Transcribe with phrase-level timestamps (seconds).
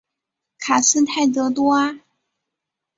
[0.57, 1.99] 卡斯泰德多阿。